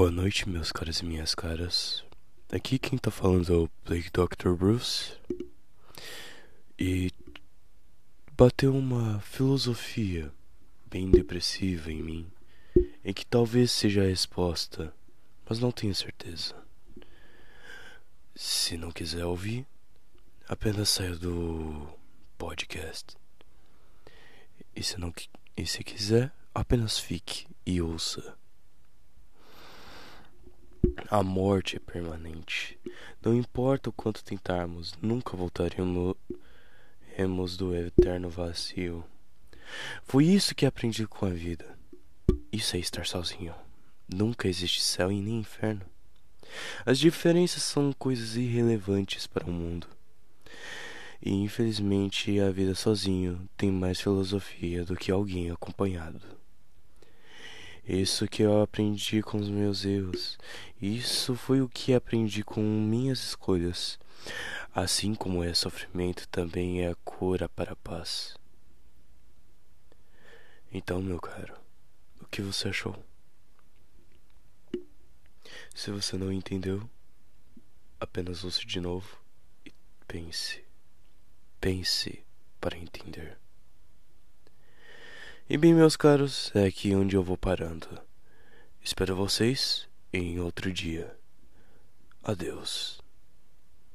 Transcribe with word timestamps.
Boa 0.00 0.12
noite, 0.12 0.48
meus 0.48 0.70
caros 0.70 1.00
e 1.00 1.04
minhas 1.04 1.34
caras. 1.34 2.04
Aqui 2.52 2.78
quem 2.78 2.96
tá 2.96 3.10
falando 3.10 3.52
é 3.52 3.56
o 3.56 3.70
Blake 3.84 4.10
Dr. 4.12 4.50
Bruce. 4.50 5.12
E 6.78 7.10
bateu 8.36 8.76
uma 8.76 9.18
filosofia 9.18 10.32
bem 10.88 11.10
depressiva 11.10 11.90
em 11.90 12.00
mim, 12.00 12.30
em 13.04 13.12
que 13.12 13.26
talvez 13.26 13.72
seja 13.72 14.02
a 14.02 14.06
resposta, 14.06 14.94
mas 15.48 15.58
não 15.58 15.72
tenho 15.72 15.96
certeza. 15.96 16.54
Se 18.36 18.76
não 18.76 18.92
quiser 18.92 19.24
ouvir, 19.24 19.66
apenas 20.48 20.90
saia 20.90 21.16
do 21.16 21.88
podcast. 22.38 23.16
E 24.76 24.80
se 24.80 24.96
não 24.96 25.12
e 25.56 25.66
se 25.66 25.82
quiser, 25.82 26.32
apenas 26.54 27.00
fique 27.00 27.48
e 27.66 27.82
ouça. 27.82 28.38
A 31.10 31.22
morte 31.22 31.76
é 31.76 31.78
permanente. 31.78 32.78
Não 33.22 33.34
importa 33.34 33.88
o 33.88 33.92
quanto 33.92 34.22
tentarmos, 34.22 34.92
nunca 35.00 35.34
voltaremos 35.34 36.16
do 37.56 37.74
eterno 37.74 38.28
vazio. 38.28 39.02
Foi 40.04 40.26
isso 40.26 40.54
que 40.54 40.66
aprendi 40.66 41.06
com 41.06 41.24
a 41.24 41.30
vida. 41.30 41.78
Isso 42.52 42.76
é 42.76 42.78
estar 42.78 43.06
sozinho. 43.06 43.54
Nunca 44.06 44.48
existe 44.48 44.82
céu 44.82 45.10
e 45.10 45.18
nem 45.18 45.38
inferno. 45.38 45.80
As 46.84 46.98
diferenças 46.98 47.62
são 47.62 47.90
coisas 47.94 48.36
irrelevantes 48.36 49.26
para 49.26 49.46
o 49.46 49.50
mundo. 49.50 49.86
E 51.22 51.32
infelizmente 51.32 52.38
a 52.38 52.50
vida 52.50 52.74
sozinho 52.74 53.48
tem 53.56 53.72
mais 53.72 53.98
filosofia 53.98 54.84
do 54.84 54.94
que 54.94 55.10
alguém 55.10 55.50
acompanhado. 55.50 56.37
Isso 57.88 58.28
que 58.28 58.42
eu 58.42 58.60
aprendi 58.60 59.22
com 59.22 59.38
os 59.38 59.48
meus 59.48 59.86
erros. 59.86 60.36
Isso 60.78 61.34
foi 61.34 61.62
o 61.62 61.68
que 61.68 61.94
aprendi 61.94 62.44
com 62.44 62.60
minhas 62.60 63.18
escolhas. 63.20 63.98
Assim 64.74 65.14
como 65.14 65.42
é 65.42 65.54
sofrimento, 65.54 66.28
também 66.28 66.82
é 66.82 66.90
a 66.90 66.94
cura 66.96 67.48
para 67.48 67.72
a 67.72 67.76
paz. 67.76 68.36
Então, 70.70 71.00
meu 71.00 71.18
caro, 71.18 71.54
o 72.20 72.26
que 72.26 72.42
você 72.42 72.68
achou? 72.68 72.94
Se 75.74 75.90
você 75.90 76.18
não 76.18 76.30
entendeu, 76.30 76.88
apenas 77.98 78.44
ouça 78.44 78.66
de 78.66 78.80
novo 78.80 79.18
e 79.64 79.72
pense. 80.06 80.62
Pense 81.58 82.22
para 82.60 82.76
entender. 82.76 83.38
E 85.50 85.56
bem, 85.56 85.72
meus 85.72 85.96
caros, 85.96 86.52
é 86.54 86.66
aqui 86.66 86.94
onde 86.94 87.16
eu 87.16 87.22
vou 87.22 87.38
parando. 87.38 87.88
Espero 88.82 89.16
vocês 89.16 89.88
em 90.12 90.38
outro 90.38 90.70
dia. 90.70 91.16
Adeus. 92.22 93.00